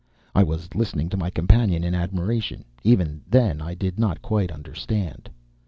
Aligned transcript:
I 0.33 0.41
was 0.41 0.73
listening 0.73 1.09
to 1.09 1.15
my 1.15 1.29
companion 1.29 1.83
in 1.83 1.93
admiration. 1.93 2.65
Even 2.83 3.21
then 3.29 3.61
I 3.61 3.75
did 3.75 3.99
not 3.99 4.23
quite 4.23 4.51
understand. 4.51 5.29